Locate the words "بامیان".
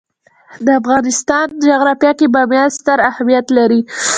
2.35-2.69